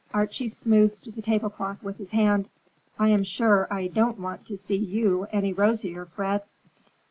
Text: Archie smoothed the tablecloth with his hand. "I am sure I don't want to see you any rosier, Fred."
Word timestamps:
Archie 0.15 0.47
smoothed 0.47 1.13
the 1.13 1.21
tablecloth 1.21 1.83
with 1.83 1.99
his 1.99 2.09
hand. 2.09 2.49
"I 2.97 3.09
am 3.09 3.23
sure 3.23 3.67
I 3.71 3.85
don't 3.85 4.19
want 4.19 4.47
to 4.47 4.57
see 4.57 4.75
you 4.77 5.27
any 5.31 5.53
rosier, 5.53 6.05
Fred." 6.07 6.41